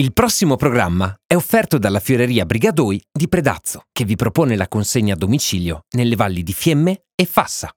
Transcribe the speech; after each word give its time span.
Il 0.00 0.14
prossimo 0.14 0.56
programma 0.56 1.14
è 1.26 1.34
offerto 1.34 1.76
dalla 1.76 2.00
Fioreria 2.00 2.46
Brigadoi 2.46 2.98
di 3.12 3.28
Predazzo, 3.28 3.82
che 3.92 4.06
vi 4.06 4.16
propone 4.16 4.56
la 4.56 4.66
consegna 4.66 5.12
a 5.12 5.16
domicilio 5.16 5.82
nelle 5.90 6.16
valli 6.16 6.42
di 6.42 6.54
Fiemme 6.54 7.02
e 7.14 7.26
Fassa. 7.26 7.70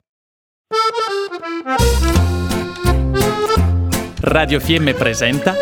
Radio 4.20 4.58
Fiemme 4.58 4.94
presenta 4.94 5.54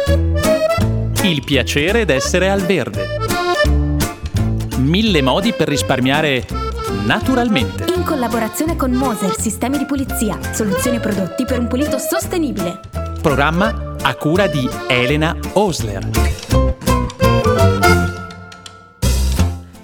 Il 1.24 1.42
piacere 1.44 2.04
d'essere 2.04 2.48
al 2.48 2.60
verde. 2.60 3.08
Mille 4.76 5.20
modi 5.20 5.52
per 5.54 5.66
risparmiare 5.66 6.46
naturalmente. 7.04 7.92
In 7.92 8.04
collaborazione 8.04 8.76
con 8.76 8.92
Moser 8.92 9.36
Sistemi 9.36 9.78
di 9.78 9.84
Pulizia, 9.84 10.38
soluzioni 10.52 11.00
prodotti 11.00 11.44
per 11.44 11.58
un 11.58 11.66
pulito 11.66 11.98
sostenibile. 11.98 12.78
Programma 13.20 13.90
a 14.02 14.14
cura 14.14 14.46
di 14.46 14.68
Elena 14.88 15.36
Osler. 15.52 16.61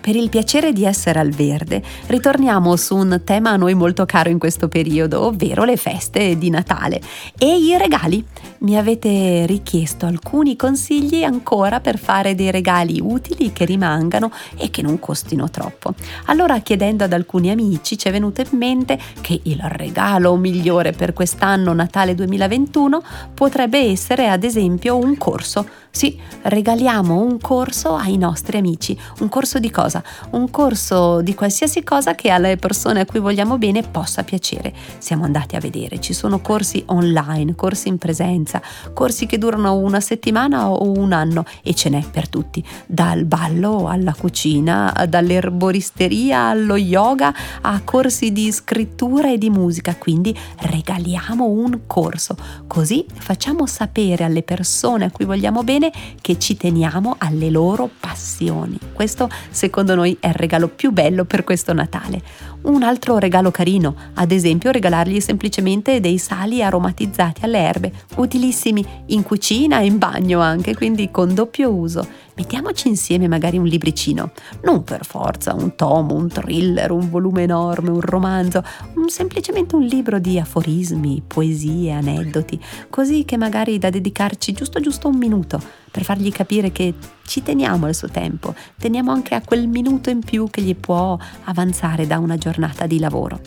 Per 0.08 0.16
il 0.16 0.30
piacere 0.30 0.72
di 0.72 0.86
essere 0.86 1.18
al 1.18 1.28
verde, 1.28 1.82
ritorniamo 2.06 2.76
su 2.76 2.96
un 2.96 3.20
tema 3.24 3.50
a 3.50 3.56
noi 3.56 3.74
molto 3.74 4.06
caro 4.06 4.30
in 4.30 4.38
questo 4.38 4.66
periodo, 4.66 5.26
ovvero 5.26 5.64
le 5.64 5.76
feste 5.76 6.38
di 6.38 6.48
Natale 6.48 6.98
e 7.38 7.58
i 7.58 7.76
regali. 7.76 8.24
Mi 8.60 8.78
avete 8.78 9.44
richiesto 9.44 10.06
alcuni 10.06 10.56
consigli 10.56 11.24
ancora 11.24 11.80
per 11.80 11.98
fare 11.98 12.34
dei 12.34 12.50
regali 12.50 12.98
utili 13.02 13.52
che 13.52 13.66
rimangano 13.66 14.32
e 14.56 14.70
che 14.70 14.80
non 14.80 14.98
costino 14.98 15.50
troppo. 15.50 15.92
Allora, 16.24 16.58
chiedendo 16.60 17.04
ad 17.04 17.12
alcuni 17.12 17.50
amici, 17.50 17.98
ci 17.98 18.08
è 18.08 18.10
venuto 18.10 18.40
in 18.40 18.56
mente 18.56 18.98
che 19.20 19.38
il 19.42 19.60
regalo 19.62 20.34
migliore 20.36 20.92
per 20.92 21.12
quest'anno 21.12 21.74
Natale 21.74 22.14
2021 22.14 23.02
potrebbe 23.34 23.78
essere 23.78 24.30
ad 24.30 24.42
esempio 24.42 24.96
un 24.96 25.18
corso. 25.18 25.66
Sì, 25.90 26.18
regaliamo 26.42 27.20
un 27.20 27.38
corso 27.40 27.94
ai 27.94 28.16
nostri 28.16 28.56
amici. 28.56 28.98
Un 29.20 29.28
corso 29.28 29.58
di 29.58 29.70
cosa? 29.70 29.97
Un 30.30 30.50
corso 30.50 31.20
di 31.20 31.34
qualsiasi 31.34 31.82
cosa 31.82 32.14
che 32.14 32.30
alle 32.30 32.56
persone 32.56 33.00
a 33.00 33.06
cui 33.06 33.20
vogliamo 33.20 33.58
bene 33.58 33.82
possa 33.82 34.22
piacere. 34.22 34.74
Siamo 34.98 35.24
andati 35.24 35.56
a 35.56 35.60
vedere, 35.60 36.00
ci 36.00 36.12
sono 36.12 36.40
corsi 36.40 36.82
online, 36.86 37.54
corsi 37.54 37.88
in 37.88 37.98
presenza, 37.98 38.60
corsi 38.92 39.26
che 39.26 39.38
durano 39.38 39.76
una 39.76 40.00
settimana 40.00 40.70
o 40.70 40.92
un 40.92 41.12
anno 41.12 41.44
e 41.62 41.74
ce 41.74 41.88
n'è 41.88 42.04
per 42.10 42.28
tutti, 42.28 42.64
dal 42.86 43.24
ballo 43.24 43.88
alla 43.88 44.14
cucina, 44.14 45.06
dall'erboristeria 45.08 46.48
allo 46.48 46.76
yoga 46.76 47.34
a 47.60 47.80
corsi 47.82 48.32
di 48.32 48.50
scrittura 48.52 49.30
e 49.30 49.38
di 49.38 49.50
musica. 49.50 49.94
Quindi 49.96 50.36
regaliamo 50.60 51.46
un 51.46 51.80
corso, 51.86 52.36
così 52.66 53.04
facciamo 53.12 53.66
sapere 53.66 54.24
alle 54.24 54.42
persone 54.42 55.06
a 55.06 55.10
cui 55.10 55.24
vogliamo 55.24 55.62
bene 55.62 55.92
che 56.20 56.38
ci 56.38 56.56
teniamo 56.56 57.16
alle 57.18 57.50
loro 57.50 57.88
passioni. 57.98 58.78
Questo 58.92 59.28
secondo 59.50 59.87
noi 59.94 60.16
è 60.20 60.28
il 60.28 60.34
regalo 60.34 60.68
più 60.68 60.90
bello 60.90 61.24
per 61.24 61.44
questo 61.44 61.72
Natale. 61.72 62.20
Un 62.60 62.82
altro 62.82 63.18
regalo 63.18 63.52
carino, 63.52 63.94
ad 64.14 64.32
esempio 64.32 64.72
regalargli 64.72 65.20
semplicemente 65.20 66.00
dei 66.00 66.18
sali 66.18 66.60
aromatizzati 66.60 67.44
alle 67.44 67.58
erbe, 67.58 67.92
utilissimi 68.16 68.84
in 69.06 69.22
cucina 69.22 69.78
e 69.78 69.86
in 69.86 69.98
bagno 69.98 70.40
anche, 70.40 70.74
quindi 70.74 71.10
con 71.10 71.34
doppio 71.34 71.72
uso. 71.72 72.26
Mettiamoci 72.34 72.88
insieme 72.88 73.26
magari 73.26 73.58
un 73.58 73.64
libricino, 73.64 74.30
non 74.62 74.84
per 74.84 75.04
forza 75.04 75.54
un 75.54 75.74
tomo, 75.74 76.14
un 76.14 76.28
thriller, 76.28 76.90
un 76.92 77.10
volume 77.10 77.42
enorme, 77.42 77.90
un 77.90 78.00
romanzo, 78.00 78.62
semplicemente 79.06 79.74
un 79.74 79.82
libro 79.82 80.20
di 80.20 80.38
aforismi, 80.38 81.22
poesie, 81.26 81.92
aneddoti, 81.92 82.60
così 82.90 83.24
che 83.24 83.36
magari 83.36 83.78
da 83.78 83.90
dedicarci 83.90 84.52
giusto 84.52 84.78
giusto 84.78 85.08
un 85.08 85.16
minuto 85.16 85.60
per 85.90 86.04
fargli 86.04 86.30
capire 86.30 86.70
che 86.70 86.94
ci 87.26 87.42
teniamo 87.42 87.86
al 87.86 87.94
suo 87.94 88.08
tempo, 88.08 88.54
teniamo 88.78 89.10
anche 89.10 89.34
a 89.34 89.42
quel 89.42 89.66
minuto 89.66 90.10
in 90.10 90.20
più 90.20 90.48
che 90.48 90.62
gli 90.62 90.76
può 90.76 91.18
avanzare 91.44 92.06
da 92.06 92.18
una 92.18 92.36
giornata 92.36 92.47
di 92.86 92.98
lavoro. 92.98 93.40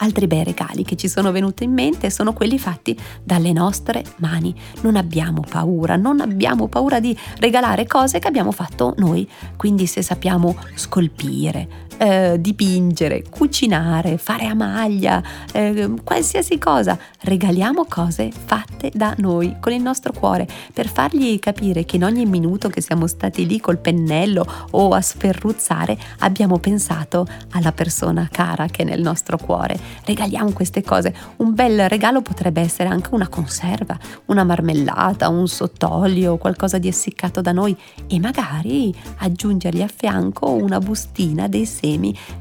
Altri 0.00 0.28
bei 0.28 0.44
regali 0.44 0.84
che 0.84 0.96
ci 0.96 1.08
sono 1.08 1.32
venuti 1.32 1.64
in 1.64 1.72
mente 1.72 2.10
sono 2.10 2.32
quelli 2.32 2.58
fatti 2.58 2.96
dalle 3.22 3.52
nostre 3.52 4.04
mani. 4.18 4.54
Non 4.82 4.94
abbiamo 4.94 5.42
paura, 5.48 5.96
non 5.96 6.20
abbiamo 6.20 6.68
paura 6.68 7.00
di 7.00 7.16
regalare 7.38 7.86
cose 7.86 8.20
che 8.20 8.28
abbiamo 8.28 8.52
fatto 8.52 8.94
noi. 8.98 9.28
Quindi 9.56 9.86
se 9.86 10.02
sappiamo 10.02 10.56
scolpire, 10.74 11.86
eh, 11.98 12.36
dipingere, 12.40 13.24
cucinare, 13.28 14.18
fare 14.18 14.46
a 14.46 14.54
maglia, 14.54 15.22
eh, 15.52 15.90
qualsiasi 16.04 16.58
cosa, 16.58 16.96
regaliamo 17.22 17.86
cose 17.88 18.30
fatte 18.32 18.90
da 18.94 19.14
noi, 19.18 19.56
con 19.60 19.72
il 19.72 19.82
nostro 19.82 20.12
cuore, 20.12 20.46
per 20.72 20.88
fargli 20.88 21.38
capire 21.40 21.84
che 21.84 21.96
in 21.96 22.04
ogni 22.04 22.24
minuto 22.24 22.68
che 22.68 22.80
siamo 22.80 23.08
stati 23.08 23.46
lì 23.46 23.58
col 23.58 23.78
pennello 23.78 24.46
o 24.70 24.90
a 24.90 25.00
sferruzzare 25.00 25.98
abbiamo 26.20 26.58
pensato 26.58 27.26
alla 27.50 27.72
persona 27.72 28.28
cara 28.30 28.66
che 28.66 28.82
è 28.82 28.84
nel 28.84 29.00
nostro 29.00 29.36
cuore 29.36 29.78
regaliamo 30.04 30.52
queste 30.52 30.82
cose. 30.82 31.12
Un 31.36 31.54
bel 31.54 31.88
regalo 31.88 32.22
potrebbe 32.22 32.60
essere 32.60 32.88
anche 32.88 33.08
una 33.12 33.28
conserva, 33.28 33.98
una 34.26 34.44
marmellata, 34.44 35.28
un 35.28 35.48
sottolio, 35.48 36.36
qualcosa 36.36 36.78
di 36.78 36.88
essiccato 36.88 37.40
da 37.40 37.52
noi 37.52 37.76
e 38.06 38.18
magari 38.20 38.94
aggiungergli 39.18 39.82
a 39.82 39.88
fianco 39.88 40.50
una 40.50 40.78
bustina 40.78 41.48
dei 41.48 41.66
semi 41.66 41.87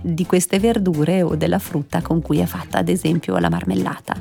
di 0.02 0.25
queste 0.25 0.59
verdure 0.59 1.22
o 1.22 1.35
della 1.35 1.59
frutta 1.59 2.02
con 2.02 2.22
cui 2.22 2.40
è 2.40 2.46
fatta 2.46 2.80
ad 2.80 2.90
esempio 2.90 3.38
la 3.38 3.50
marmellata. 3.50 4.16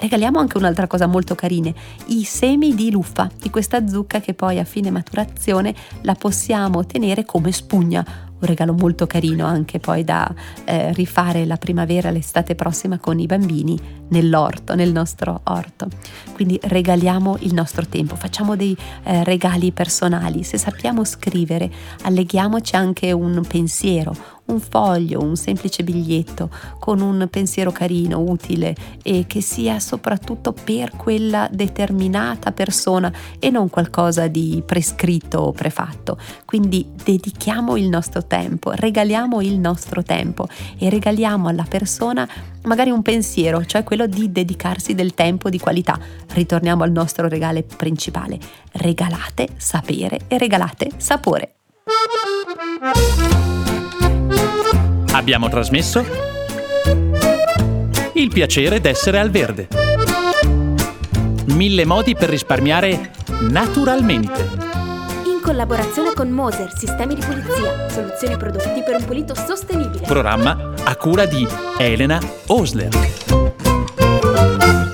Regaliamo 0.00 0.38
anche 0.38 0.58
un'altra 0.58 0.86
cosa 0.86 1.06
molto 1.06 1.34
carina, 1.34 1.72
i 2.06 2.24
semi 2.24 2.74
di 2.74 2.90
luffa, 2.90 3.30
di 3.40 3.50
questa 3.50 3.86
zucca 3.86 4.20
che 4.20 4.34
poi 4.34 4.58
a 4.58 4.64
fine 4.64 4.90
maturazione 4.90 5.74
la 6.02 6.14
possiamo 6.14 6.84
tenere 6.84 7.24
come 7.24 7.52
spugna 7.52 8.30
un 8.42 8.48
regalo 8.48 8.72
molto 8.72 9.06
carino 9.06 9.46
anche 9.46 9.78
poi 9.78 10.04
da 10.04 10.32
eh, 10.64 10.92
rifare 10.92 11.46
la 11.46 11.56
primavera, 11.56 12.10
l'estate 12.10 12.54
prossima 12.54 12.98
con 12.98 13.18
i 13.18 13.26
bambini 13.26 13.78
nell'orto, 14.08 14.74
nel 14.74 14.92
nostro 14.92 15.40
orto. 15.44 15.88
Quindi 16.32 16.58
regaliamo 16.62 17.36
il 17.40 17.54
nostro 17.54 17.86
tempo, 17.86 18.16
facciamo 18.16 18.56
dei 18.56 18.76
eh, 19.04 19.24
regali 19.24 19.72
personali, 19.72 20.42
se 20.42 20.58
sappiamo 20.58 21.04
scrivere, 21.04 21.70
alleghiamoci 22.02 22.76
anche 22.76 23.12
un 23.12 23.42
pensiero, 23.46 24.14
un 24.46 24.60
foglio, 24.60 25.22
un 25.22 25.36
semplice 25.36 25.84
biglietto 25.84 26.50
con 26.78 27.00
un 27.00 27.28
pensiero 27.30 27.70
carino, 27.70 28.20
utile 28.20 28.74
e 29.02 29.24
che 29.26 29.40
sia 29.40 29.78
soprattutto 29.78 30.52
per 30.52 30.90
quella 30.96 31.48
determinata 31.50 32.52
persona 32.52 33.12
e 33.38 33.50
non 33.50 33.70
qualcosa 33.70 34.26
di 34.26 34.62
prescritto 34.64 35.38
o 35.38 35.52
prefatto. 35.52 36.18
Quindi 36.44 36.90
dedichiamo 37.02 37.76
il 37.76 37.88
nostro 37.88 38.26
tempo, 38.32 38.70
regaliamo 38.70 39.42
il 39.42 39.58
nostro 39.58 40.02
tempo 40.02 40.48
e 40.78 40.88
regaliamo 40.88 41.48
alla 41.48 41.66
persona 41.68 42.26
magari 42.62 42.88
un 42.88 43.02
pensiero, 43.02 43.62
cioè 43.66 43.84
quello 43.84 44.06
di 44.06 44.32
dedicarsi 44.32 44.94
del 44.94 45.12
tempo 45.12 45.50
di 45.50 45.58
qualità. 45.58 45.98
Ritorniamo 46.32 46.82
al 46.82 46.92
nostro 46.92 47.28
regale 47.28 47.62
principale. 47.62 48.38
Regalate 48.72 49.48
sapere 49.58 50.20
e 50.28 50.38
regalate 50.38 50.92
sapore. 50.96 51.56
Abbiamo 55.12 55.50
trasmesso 55.50 56.02
Il 58.14 58.30
piacere 58.32 58.80
d'essere 58.80 59.18
al 59.18 59.28
verde. 59.28 59.68
Mille 61.48 61.84
modi 61.84 62.14
per 62.14 62.30
risparmiare 62.30 63.10
naturalmente. 63.50 64.71
Collaborazione 65.42 66.12
con 66.14 66.30
Moser 66.30 66.72
Sistemi 66.72 67.16
di 67.16 67.20
Pulizia, 67.20 67.88
soluzioni 67.88 68.36
prodotti 68.36 68.80
per 68.84 68.96
un 69.00 69.04
pulito 69.04 69.34
sostenibile. 69.34 70.06
Programma 70.06 70.72
a 70.84 70.96
cura 70.96 71.26
di 71.26 71.44
Elena 71.78 72.20
Osler. 72.46 72.88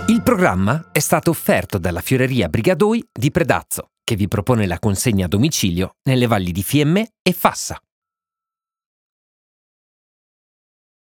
Il 0.07 0.23
programma 0.23 0.89
è 0.91 1.01
stato 1.01 1.29
offerto 1.31 1.77
dalla 1.77 2.01
Fioreria 2.01 2.49
Brigadoi 2.49 3.07
di 3.13 3.31
Predazzo, 3.31 3.91
che 4.03 4.17
vi 4.17 4.27
propone 4.27 4.67
la 4.67 4.79
consegna 4.79 5.27
a 5.27 5.29
domicilio 5.29 5.91
nelle 6.05 6.27
valli 6.27 6.51
di 6.51 6.63
Fiemme 6.63 7.11
e 7.23 7.33
Fassa. 7.33 7.79